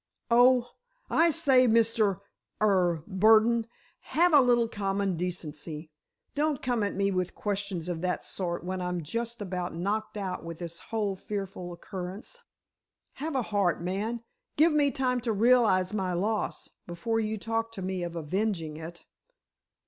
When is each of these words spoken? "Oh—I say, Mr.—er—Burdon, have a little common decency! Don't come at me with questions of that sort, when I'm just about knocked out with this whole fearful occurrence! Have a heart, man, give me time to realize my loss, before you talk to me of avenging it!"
"Oh—I 0.31 1.29
say, 1.29 1.67
Mr.—er—Burdon, 1.67 3.67
have 3.99 4.33
a 4.33 4.41
little 4.41 4.67
common 4.67 5.15
decency! 5.15 5.91
Don't 6.33 6.63
come 6.63 6.81
at 6.81 6.95
me 6.95 7.11
with 7.11 7.35
questions 7.35 7.87
of 7.87 8.01
that 8.01 8.25
sort, 8.25 8.63
when 8.63 8.81
I'm 8.81 9.03
just 9.03 9.43
about 9.43 9.75
knocked 9.75 10.17
out 10.17 10.43
with 10.43 10.57
this 10.57 10.79
whole 10.89 11.15
fearful 11.15 11.71
occurrence! 11.71 12.39
Have 13.21 13.35
a 13.35 13.43
heart, 13.43 13.83
man, 13.83 14.23
give 14.57 14.73
me 14.73 14.89
time 14.89 15.21
to 15.21 15.31
realize 15.31 15.93
my 15.93 16.13
loss, 16.13 16.71
before 16.87 17.19
you 17.19 17.37
talk 17.37 17.71
to 17.73 17.83
me 17.83 18.01
of 18.01 18.15
avenging 18.15 18.77
it!" 18.77 19.03